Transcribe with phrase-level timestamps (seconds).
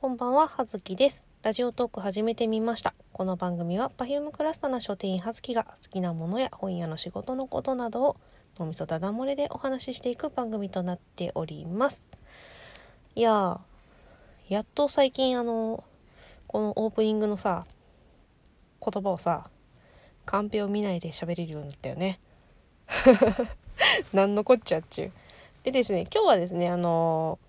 [0.00, 1.26] こんばんは、はずきです。
[1.42, 2.94] ラジオトーク始めてみました。
[3.12, 8.16] この番組は Perfume クラスターな書店員はずきが好きなものや本屋の仕事のことなどを
[8.60, 12.04] 脳みそだだ漏れでお話ししていく番組となっております。
[13.16, 13.58] いやー、
[14.48, 15.82] やっと最近あの、
[16.46, 17.66] このオープニングのさ、
[18.80, 19.50] 言葉をさ、
[20.24, 22.20] カンペを見ないで喋れるようになったよね。
[24.14, 25.12] なんのこっちゃっちゅう。
[25.64, 27.40] でですね、今日はですね、あの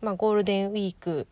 [0.00, 1.26] まあ、ゴールデンウィーク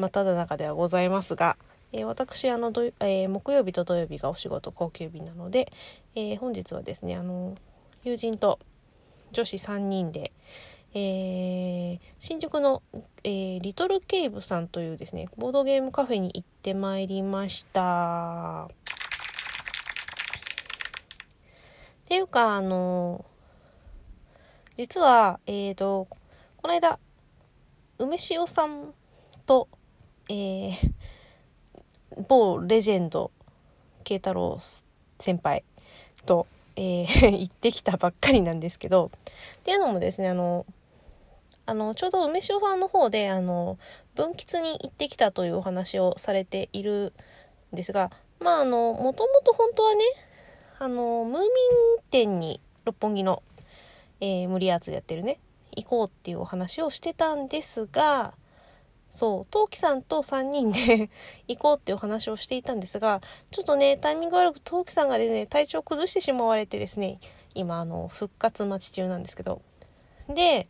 [0.00, 1.56] 真っ只中ではございますが、
[1.92, 5.70] えー私あのど、えー木曜日と土曜日がお仕事高級日なので、
[6.14, 7.54] えー本日はですねあの
[8.02, 8.58] 友人と
[9.32, 10.32] 女子3人で、
[10.94, 12.82] えー新宿の、
[13.24, 18.64] えーリトルケイブさんというですねボードゲームカフェに行ってまいりました。
[18.64, 18.68] っ
[22.08, 23.24] ていうかあの
[24.78, 26.08] 実はえっ、と
[26.56, 26.98] この間
[27.98, 28.94] 梅塩さん
[29.44, 29.68] と、
[30.30, 30.92] えー
[32.28, 33.30] 某レジェンド
[34.04, 34.58] 慶太郎
[35.18, 35.64] 先輩
[36.26, 39.10] と、えー 行ってきたばっかりなんですけど
[39.60, 40.66] っていうのもですねあの
[41.66, 43.78] あのちょうど梅塩さんの方であの
[44.14, 47.12] 分吉に行ってきたというお話をされている
[47.72, 50.04] んですがまああのもともと本当はね
[50.78, 51.50] あのムーミン
[52.10, 53.42] 店に六本木の、
[54.20, 55.38] えー無理圧でやってるね
[55.76, 58.34] 行こうっていうお話をしてたんですが
[59.12, 61.10] そう陶器さんと3人で
[61.48, 67.18] 行こうっていう話をしていたんですがちょっとねタイミング悪く陶器さんがですね体調を崩してしまわれてですね
[67.54, 69.62] 今あの復活待ち中なんですけど。
[70.28, 70.68] で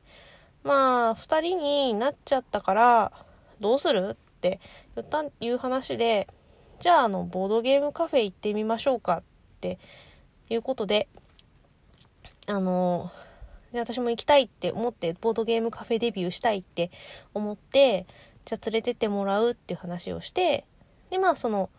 [0.62, 3.12] まあ2人になっちゃったから
[3.60, 4.60] どうするって
[4.96, 6.28] 言ったいう話で
[6.78, 9.22] じゃああのボードゲームカフェ行ってみましょうかっ
[9.60, 9.78] て
[10.48, 11.08] いうことで
[12.46, 13.10] あの
[13.72, 16.90] で私も行きたいって思ってボードゲームカフェデビューしたいって
[17.34, 18.06] 思って
[18.44, 20.64] じゃあ連れてってもらうっていう話をして
[21.10, 21.70] でまあその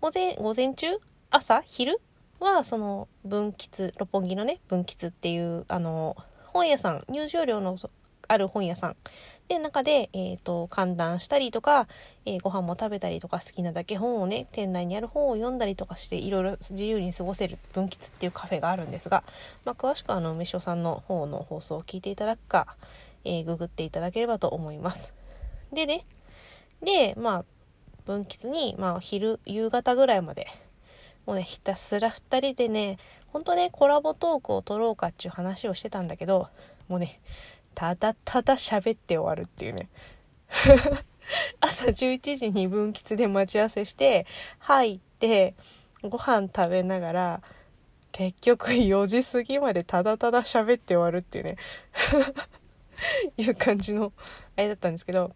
[0.00, 0.98] 午前午前中？
[1.30, 1.62] 朝？
[1.62, 2.00] 昼？
[2.40, 6.16] はその分吉六本木のね分吉っていうあの
[6.46, 7.78] 本屋さん入場料の
[8.26, 8.96] ある本屋さん。
[9.48, 11.86] で中で、えー、と観覧したりとか、
[12.24, 19.22] えーご飯も食べたりとか好きなだけ本をね店内にある本を読んだりとかしていろいろ自由に過ごせる分吉っていうカフェがあるんですが、
[19.66, 22.66] まあ、詳しくあの梅塩さんの方の放送を聞いていただくか、
[23.24, 25.12] えーググっていただければと思います。
[25.74, 26.06] でね。
[26.82, 27.44] でまあ
[28.06, 30.46] 分吉に、まあ、昼夕方ぐらいまで
[31.26, 32.98] もうねひたすら2人でね
[33.28, 36.48] ほんとねコラボトークを取ろうかっていう話をしてたんだけど
[36.88, 37.20] もうね
[37.74, 39.88] ただただ喋って終わるっていうね。
[41.60, 44.26] 朝11時に分吉で待ち合わせして
[44.58, 45.54] 入って
[46.02, 47.42] ご飯食べながら
[48.12, 51.56] 結局4時過ぎまでただただ喋って終わるっていうね。
[53.36, 54.12] いう感じの
[54.56, 55.34] あれだったんですけど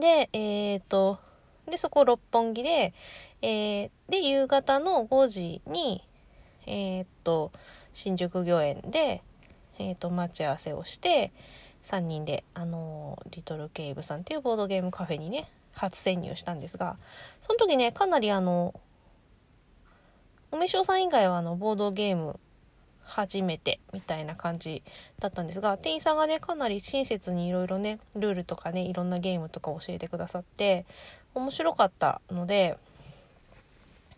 [0.00, 1.18] でえっ、と
[1.68, 2.92] でそこ六本木で、
[3.42, 6.06] えーで夕方の5時に
[6.66, 7.52] えっ、と
[7.94, 9.22] 新宿御苑で、
[9.78, 11.32] えー、と待ち合わせをして
[11.86, 16.96] 3人であのリトルケイブさんっていうボードゲームカフェにね初潜入したんですが
[17.42, 18.74] その時ねかなりあの
[20.52, 22.38] 梅塩さん以外はあのボードゲーム
[23.04, 24.82] 初めてみたいな感じ
[25.20, 30.86] だったんですが店員さんがねかなり親切にいろいろねルールとかねいろんなゲームとか教えてくださって
[31.34, 32.76] 面白かったので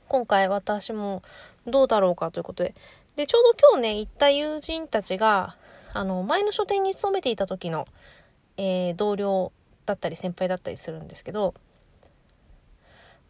[0.09, 1.23] 今回私も
[1.67, 2.75] どうだろうかということで。
[3.17, 5.57] でちょうど今日ね行った友人たちが
[5.95, 7.87] あの前の書店に勤めていた時の、
[8.59, 9.53] えー同僚
[9.87, 11.55] だったり先輩だったりするんですけど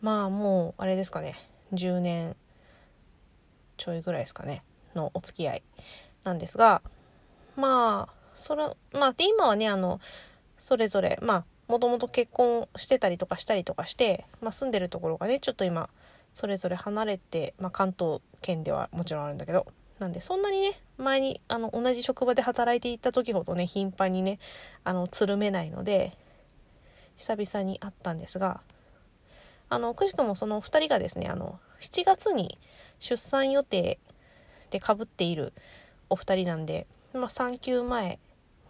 [0.00, 1.38] まあもうあれですかね
[1.74, 2.34] 10年
[3.76, 4.62] ちょいぐらいですかね。
[4.96, 5.62] のお付き合い
[6.24, 6.82] なんですが
[7.54, 10.00] まあそれまあで今はねあの
[10.58, 15.88] それぞれまあもともと結婚してたりとかしたりとかして、まあ、住んでるところがねちょっと今
[16.34, 19.66] それぞれ離れて、まあ、関東圏ではもちろんあるんだけど
[19.98, 24.38] なんでそんなにね前にあの同じ職場で働いていた時ほどね頻繁にね
[24.84, 26.16] あのつるめないので
[27.16, 28.60] 久々に会ったんですが
[29.68, 32.58] あのくしくもその2人がですねあの7月に
[32.98, 33.98] 出産予定
[34.70, 35.52] でかぶっている
[36.08, 38.18] お二人なんで、まあ、産休前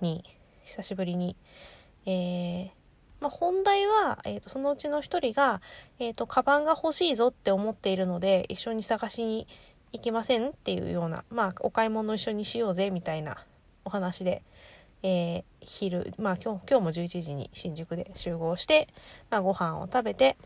[0.01, 0.25] に
[0.65, 1.37] 久しぶりに、
[2.07, 2.71] えー
[3.21, 5.61] まあ、本題は、えー、とそのうちの一人が、
[5.99, 9.47] えーと「カバンが欲しいぞ」って思っているので一緒に探しに
[9.93, 13.39] 行きませんっていうような、まあ、お買い物一緒にしようぜみたいな
[13.85, 14.43] お話で、
[15.03, 18.89] えー昼、まあ、今日今日も11時に新宿で集合して、
[19.31, 20.37] まあ、ご飯を食べて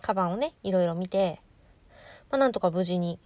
[0.00, 1.40] カバンをねいろいろ見て、
[2.30, 3.18] まあ、なんとか無事に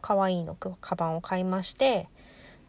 [0.00, 2.08] 可愛いのカバンを買いまして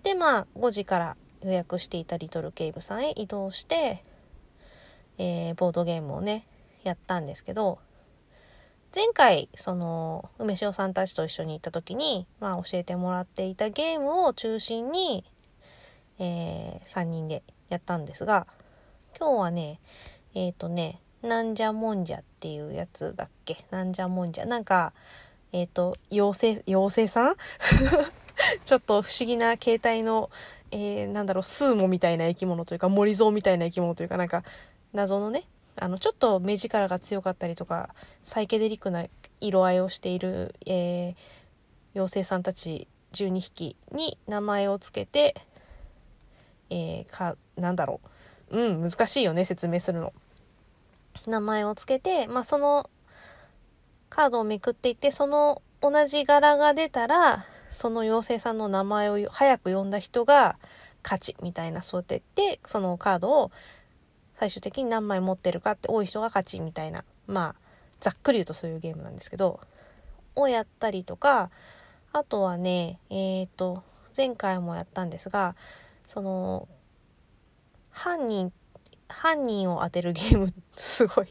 [0.03, 4.03] でまあ5時から予約していたリトルケイブさんへ移動して
[5.17, 6.47] えー、ボードゲームをね
[6.83, 7.77] やったんですけど
[8.95, 15.23] 前回その梅塩さんたちと一緒に行った時に、まあ、教えてもらっていたゲームを中心に、
[16.17, 18.47] えー、3人でやったんですが
[19.17, 19.79] 今日はね
[20.33, 23.63] えっ、ー、とねなんじゃもんじゃっていうやつだっけ？
[23.69, 24.45] なんじゃもんじゃ。
[24.45, 24.91] なんか
[25.53, 27.35] えっ、ー、と妖精妖精さん？
[28.65, 30.29] ちょっと不思議な形態の、
[30.71, 34.43] えー、なんだろうスーモみたいな生き物というか森蔵みたいな生き物というかなんか
[34.93, 35.45] 謎のね
[35.77, 37.93] あのちょっと目力が強かったりとか
[38.23, 39.05] サイケデリックな
[39.39, 41.15] 色合いをしている、えー、
[41.95, 45.35] 妖精さんたち12匹に名前をつけて、
[46.69, 47.99] えー、かなんだろ
[48.49, 50.13] ううん難しいよね説明するの。
[51.27, 52.89] 名前をつけて、まあ、その
[54.11, 60.57] カードをめくっていってその同じ柄が出たらその妖精さんの名前を早く呼んだ人が
[61.03, 63.51] 勝ちみたいなそうやってそのカードを
[64.35, 67.55] 最終的に何枚持ってるかって多い人が勝ちみたいなまあ
[68.01, 69.61] ざっくり言うとそういうゲームなんですけど
[70.35, 71.49] をやったりとか
[72.11, 73.81] あとはねえっ、ー、と
[74.15, 75.55] 前回もやったんですが
[76.05, 76.67] その
[77.89, 78.51] 犯人
[79.07, 81.27] 犯人を当てるゲームすごい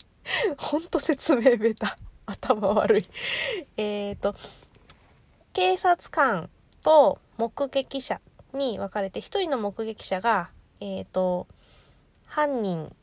[0.57, 1.99] ほんと説明ベタ
[2.31, 3.03] 頭悪い
[3.77, 4.35] えっと
[5.53, 6.49] 警察官
[6.83, 8.21] と目撃者
[8.55, 10.51] に分かれて1人の目撃者が
[10.81, 11.47] えっ、ー、と
[12.27, 12.95] 犯人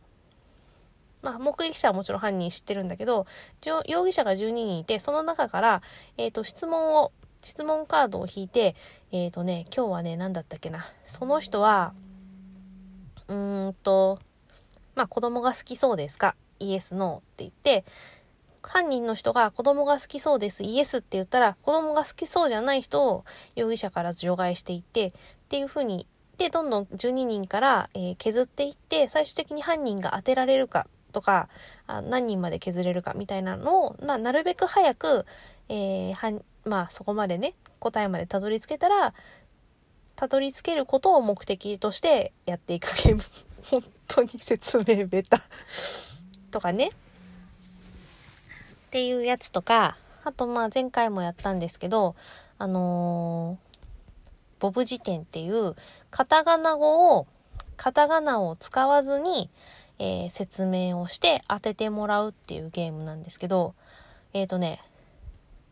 [1.22, 3.26] まあ、目撃者はもちろん犯人知ってるんだけど、
[3.62, 5.82] 容疑者が12人いて、その中から、
[6.16, 8.76] えっ、ー、と、質問を、質問カードを引いて、
[9.12, 10.86] えっ、ー、とね、今日はね、何だったっけな。
[11.06, 11.94] その人は、
[13.28, 14.20] うーんと、
[14.96, 16.36] まあ、子供が好きそうですか？
[16.60, 17.84] イエス、ノーって言って、
[18.68, 23.26] 犯人の人が子供が好きそうです、イエスって言ったら、子供が好きそうじゃない人を
[23.56, 25.12] 容疑者から除外していって、っ
[25.50, 31.50] ていう風にで、どんどん12人から、えー、削っていって、最終的に犯人が当てられるかとか
[31.88, 35.26] あ何人まで削れるかみたいなのを、まあ、なるべく早く、
[35.70, 39.14] えー、はまあ、そこまでね答えまでたどり着けたら
[40.16, 43.24] たどり着けることを目的としてやっていくゲーム。
[43.64, 45.42] 本当に説明ベタ
[46.52, 46.92] とかね。
[48.88, 52.16] っていうやつとかあとまあ前回もやったんですけど
[52.58, 55.76] あのー、ボブ辞典っていう
[56.10, 57.28] カタカナ語を
[57.76, 59.50] カタカナを使わずに、
[60.00, 63.76] えー、説明をして当ててもらうっていうゲームなんですけど、
[64.34, 64.82] えっ、ー、とね、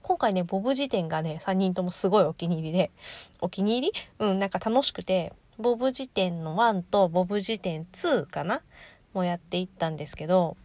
[0.03, 2.91] 今回ね、ボブ辞典がね、3人ともすごいお気に入りで、
[3.41, 3.93] お気に入り？
[4.19, 8.61] うん、なんか楽しくて、ボブ辞典の1とボブ辞典2かな？
[9.13, 10.57] もやっていったんですけど、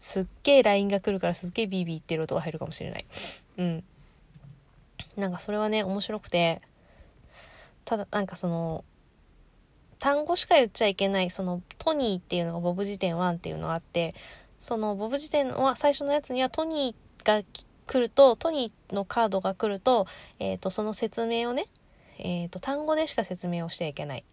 [0.00, 3.06] すっげえ LINE が来るからすっげえビービー言ってる音が入るかもしれない。
[3.58, 3.84] うん。
[5.16, 6.62] なんかそれはね、面白くて、
[7.84, 8.84] ただ、なんかその、
[9.98, 14.14] 単語しか言っちゃいけない、そのトニーっていうのがボブ辞典1っていうのがあって、
[14.58, 17.42] そのボブ辞典は最初のやつにはトニーが
[17.86, 20.06] 来ると、トニーのカードが来ると、
[20.38, 21.66] えっ、ー、と、その説明をね、
[22.18, 24.24] えっ、ー、と、単語でしか説明をしちゃいけないっ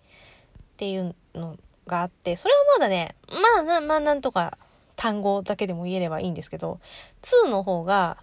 [0.78, 4.58] ていうのがあって、それはまだね、まあ、まあなんとか
[4.98, 6.82] 単語だけでも言えればいいんですけど、
[7.22, 8.18] 2の方が、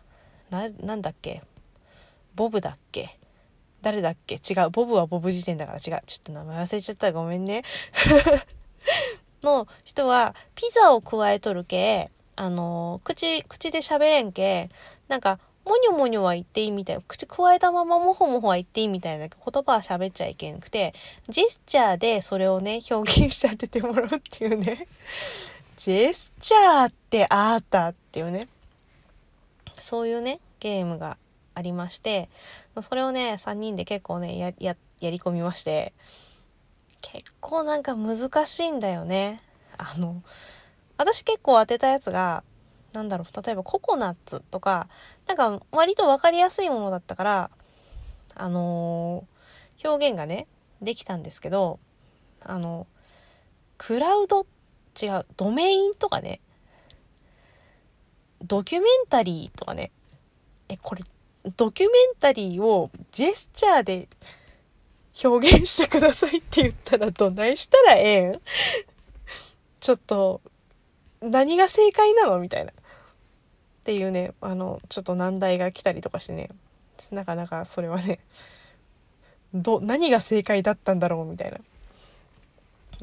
[0.50, 1.42] な、なんだっけ？
[2.34, 3.18] ボブだっけ？
[3.80, 4.34] 誰だっけ？
[4.34, 4.70] 違う。
[4.70, 6.02] ボブはボブ辞典だから違う。
[6.04, 7.62] ちょっと名前忘れちゃったらごめんね。
[9.42, 14.70] の人は、ピザを加えとるけ、あの、口、口で喋れんけ、
[15.08, 16.98] なんか、もにょもにょは言っていいみたい。
[17.06, 19.28] 口加えたままもほもほは言っていいみたいな。
[19.28, 20.92] 言葉は喋っちゃいけなくて、
[21.28, 24.88] ジェスチャーでそれをね、表現して当ててもらうっていうね。
[25.84, 28.48] ジェスチャーってあーたっていうね。
[29.76, 31.18] そういうね、ゲームが
[31.54, 32.30] ありまして、
[32.80, 35.92] それをね、3人で結構ね、や、や、やり込みまして、
[37.02, 39.42] 結構なんか難しいんだよね。
[39.76, 40.22] あの、
[40.96, 42.44] 私結構当てたやつが、
[42.94, 44.88] なんだろう、例えばココナッツとか、
[45.26, 47.50] なんか割と分かりやすいものだったから、
[48.34, 50.46] あのー、表現がね、
[50.80, 51.78] できたんですけど、
[52.40, 52.86] あの、
[53.76, 54.46] クラウドっ、
[55.00, 56.40] 違う、ドメインとかね、
[58.42, 59.90] ドキュメンタリーとかね、
[60.68, 61.02] え、これ
[61.56, 64.08] ドキュメンタリーをジェスチャーで
[65.24, 68.40] 表現してくださいって言ったらどないしたらええん？
[69.80, 70.40] ちょっと、
[71.20, 72.72] 何が正解なのみたいな。
[72.72, 72.74] っ
[73.84, 76.48] ていうね、あの、ちょっと難題が来たりとかしてね、
[77.10, 78.20] なかなかそれはね、
[79.52, 81.58] ど、何が正解だったんだろうみたいな。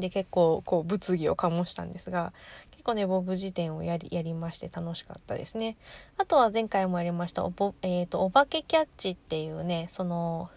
[0.02, 2.34] で、結構、こう、物議を醸したんですが、
[2.72, 5.78] 結構ね、ボブ辞典をやり、やりまして楽しかったですね。
[6.18, 10.50] あとは前回もやりました、おぼ、え、ー、と、お化けキャッチっていうね、その、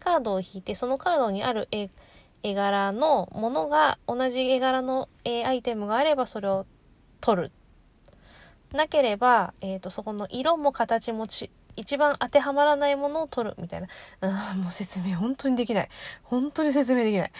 [0.00, 1.88] カードを引いて、そのカードにある絵、
[2.42, 6.66] 絵柄のものが、同じ絵柄の、えー、アイテムがあればそれを
[7.20, 7.52] 取る。
[8.72, 13.88] なければ、えっ、ー、と、そこの色も形もち、一番当てはまらないものを取るみたいな。
[14.20, 15.88] あもう説明本当にできない。
[16.22, 17.32] 本当に説明できない。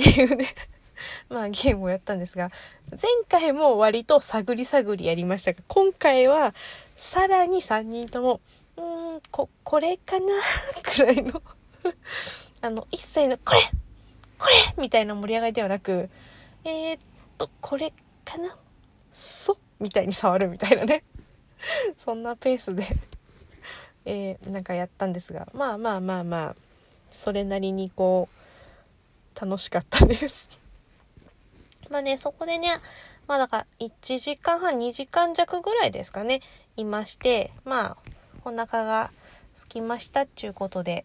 [0.00, 0.48] っていうね
[1.28, 2.50] まあゲームをやったんですが、
[2.90, 6.54] 前回も割と探り探りやりましたが、今回は
[6.96, 8.40] さらに3人とも、
[8.76, 10.26] うーん、こ、これかな
[10.82, 11.42] くらいの
[12.60, 13.60] あの、一切の、これ
[14.38, 16.10] これみたいな盛り上がりではなく、
[16.64, 17.00] えー、っ
[17.38, 17.92] と、これ
[18.24, 18.56] かな
[19.12, 21.04] そみたいに触るみたいなね。
[21.98, 22.84] そんなペースで
[24.04, 26.56] えー、なんかやったんですが、まあまあまあまあ、
[27.10, 28.39] それなりにこう、
[29.40, 30.50] 楽しかったです。
[31.88, 32.76] まあね、そこでね、
[33.26, 36.40] まあだから1時間半、2時間弱ぐらいですかね、
[36.76, 37.96] いまして、まあ、
[38.44, 39.10] お腹が
[39.54, 41.04] 空きましたっちゅうことで、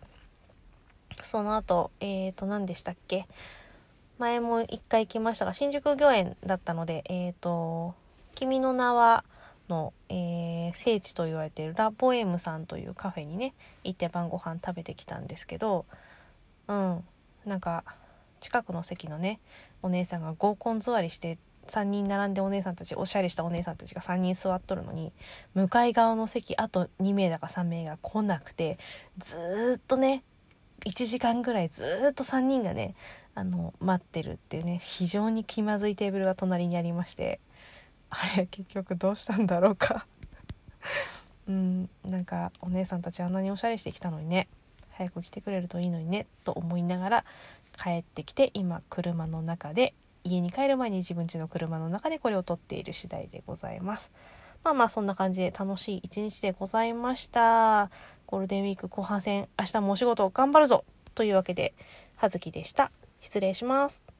[1.23, 3.27] その後、えーと、何でしたっけ
[4.17, 7.95] 前も一回行きましたが、新宿御苑だったので、えーと、
[8.35, 9.23] 君の名は、
[9.69, 15.85] の、えー、聖地と言われているラ・ボエムさんというカフェにね行って晩ご飯食べてきたんですけど
[16.67, 17.03] うん
[17.45, 17.83] なんか
[18.45, 19.39] 近くの席のね
[19.81, 25.11] お姉さんが合コン座りして3人並んでお姉さんたちおしゃれしたお姉さんたちが3人座っとるのに
[25.55, 28.77] 向かい側の席あと2名だか3名が来なくて
[29.17, 30.23] ずっとね
[30.85, 32.93] 1時間ぐらいずっと3人がね
[33.33, 37.39] あの待ってるっていうね非常に気まずいテーブルが隣にありまして
[38.11, 40.05] あれ結局どうしたんだろうか。
[41.47, 44.47] うんなんかお姉さんたちあんなにおしゃれしてきたのにね。
[44.97, 47.25] 早く来てくれるといいのにねと思いながら
[47.81, 54.11] 帰ってきて今車の中で家に帰る前に自分家の車の中でこれを撮っている次第でございます。
[54.63, 57.91] まあまあそんな感じで楽しい一日でございました。
[58.25, 60.83] ゴールデンウィーク後半戦、明日もお仕事頑張るぞ
[61.13, 61.75] というわけで、
[62.15, 62.91] はずきでした。
[63.21, 64.14] 失礼します。